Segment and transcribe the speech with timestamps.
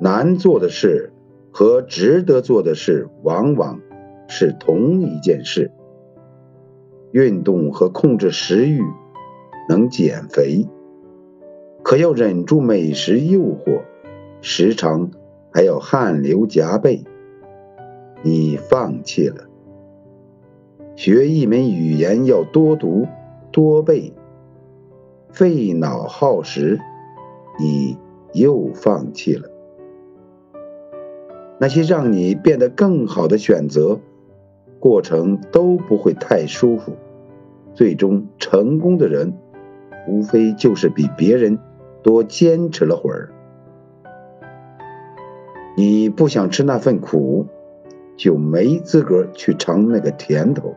[0.00, 1.12] 难做的事
[1.52, 3.80] 和值得做的事往往
[4.28, 5.70] 是同一件事。
[7.12, 8.82] 运动和控制食欲
[9.68, 10.66] 能减肥，
[11.82, 13.82] 可要忍住美食诱惑，
[14.40, 15.10] 时常
[15.52, 17.04] 还要汗流浃背。
[18.22, 19.44] 你放弃了。
[20.96, 23.06] 学一门语言要多读
[23.52, 24.12] 多背，
[25.30, 26.80] 费脑耗时，
[27.60, 27.96] 你
[28.32, 29.53] 又放弃了。
[31.64, 33.98] 那些让你变得更好的选择，
[34.78, 36.92] 过程都不会太舒服。
[37.72, 39.32] 最终成功的人，
[40.06, 41.58] 无非就是比别人
[42.02, 43.30] 多坚持了会儿。
[45.74, 47.46] 你不想吃那份苦，
[48.14, 50.74] 就没资格去尝那个甜头。